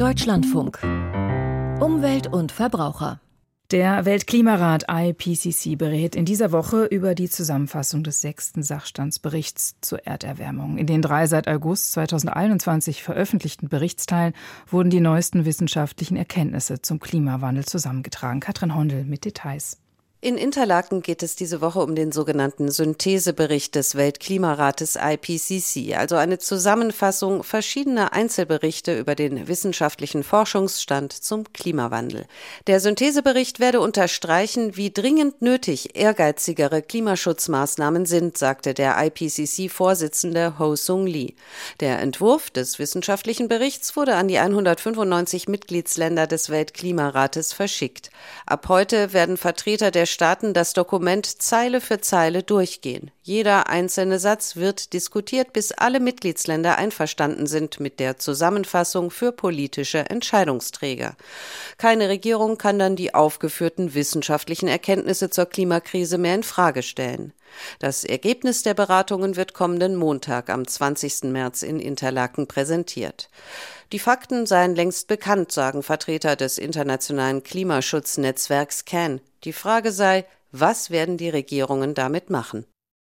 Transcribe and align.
Deutschlandfunk. 0.00 0.82
Umwelt 1.80 2.26
und 2.26 2.52
Verbraucher. 2.52 3.20
Der 3.70 4.04
Weltklimarat 4.04 4.86
IPCC 4.90 5.76
berät 5.76 6.16
in 6.16 6.24
dieser 6.24 6.52
Woche 6.52 6.86
über 6.86 7.14
die 7.14 7.28
Zusammenfassung 7.28 8.02
des 8.02 8.20
sechsten 8.20 8.62
Sachstandsberichts 8.62 9.76
zur 9.80 10.06
Erderwärmung. 10.06 10.78
In 10.78 10.86
den 10.86 11.02
drei 11.02 11.26
seit 11.26 11.48
August 11.48 11.92
2021 11.92 13.02
veröffentlichten 13.02 13.68
Berichtsteilen 13.68 14.32
wurden 14.66 14.90
die 14.90 15.00
neuesten 15.00 15.44
wissenschaftlichen 15.44 16.16
Erkenntnisse 16.16 16.80
zum 16.82 16.98
Klimawandel 16.98 17.64
zusammengetragen. 17.64 18.40
Katrin 18.40 18.74
Hondel 18.74 19.04
mit 19.04 19.24
Details. 19.24 19.78
In 20.22 20.36
Interlaken 20.36 21.00
geht 21.00 21.22
es 21.22 21.34
diese 21.34 21.62
Woche 21.62 21.78
um 21.78 21.94
den 21.94 22.12
sogenannten 22.12 22.70
Synthesebericht 22.70 23.74
des 23.74 23.94
Weltklimarates 23.94 24.98
IPCC, 25.00 25.96
also 25.96 26.16
eine 26.16 26.36
Zusammenfassung 26.36 27.42
verschiedener 27.42 28.12
Einzelberichte 28.12 28.98
über 28.98 29.14
den 29.14 29.48
wissenschaftlichen 29.48 30.22
Forschungsstand 30.22 31.14
zum 31.14 31.50
Klimawandel. 31.54 32.26
Der 32.66 32.80
Synthesebericht 32.80 33.60
werde 33.60 33.80
unterstreichen, 33.80 34.76
wie 34.76 34.90
dringend 34.90 35.40
nötig 35.40 35.96
ehrgeizigere 35.96 36.82
Klimaschutzmaßnahmen 36.82 38.04
sind, 38.04 38.36
sagte 38.36 38.74
der 38.74 39.02
IPCC-Vorsitzende 39.02 40.58
Ho 40.58 40.76
Sung 40.76 41.06
Lee. 41.06 41.32
Der 41.80 41.98
Entwurf 41.98 42.50
des 42.50 42.78
wissenschaftlichen 42.78 43.48
Berichts 43.48 43.96
wurde 43.96 44.16
an 44.16 44.28
die 44.28 44.38
195 44.38 45.48
Mitgliedsländer 45.48 46.26
des 46.26 46.50
Weltklimarates 46.50 47.54
verschickt. 47.54 48.10
Ab 48.44 48.66
heute 48.68 49.14
werden 49.14 49.38
Vertreter 49.38 49.90
der 49.90 50.09
Staaten 50.10 50.52
das 50.52 50.72
Dokument 50.72 51.26
Zeile 51.42 51.80
für 51.80 52.00
Zeile 52.00 52.42
durchgehen. 52.42 53.10
Jeder 53.22 53.68
einzelne 53.68 54.18
Satz 54.18 54.56
wird 54.56 54.92
diskutiert, 54.92 55.52
bis 55.52 55.72
alle 55.72 56.00
Mitgliedsländer 56.00 56.76
einverstanden 56.76 57.46
sind 57.46 57.80
mit 57.80 58.00
der 58.00 58.18
Zusammenfassung 58.18 59.10
für 59.10 59.32
politische 59.32 60.10
Entscheidungsträger. 60.10 61.16
Keine 61.78 62.08
Regierung 62.08 62.58
kann 62.58 62.78
dann 62.78 62.96
die 62.96 63.14
aufgeführten 63.14 63.94
wissenschaftlichen 63.94 64.68
Erkenntnisse 64.68 65.30
zur 65.30 65.46
Klimakrise 65.46 66.18
mehr 66.18 66.34
in 66.34 66.42
Frage 66.42 66.82
stellen. 66.82 67.32
Das 67.78 68.04
Ergebnis 68.04 68.62
der 68.62 68.74
Beratungen 68.74 69.36
wird 69.36 69.54
kommenden 69.54 69.96
Montag 69.96 70.50
am 70.50 70.66
20. 70.66 71.24
März 71.24 71.62
in 71.62 71.80
Interlaken 71.80 72.46
präsentiert. 72.46 73.30
Die 73.92 73.98
Fakten 73.98 74.46
seien 74.46 74.74
längst 74.74 75.08
bekannt, 75.08 75.50
sagen 75.50 75.82
Vertreter 75.82 76.36
des 76.36 76.58
internationalen 76.58 77.42
Klimaschutznetzwerks 77.42 78.84
CAN. 78.84 79.20
Die 79.44 79.52
Frage 79.52 79.92
sei, 79.92 80.26
was 80.52 80.90
werden 80.90 81.16
die 81.16 81.30
Regierungen 81.30 81.94
damit 81.94 82.28
machen? 82.28 82.66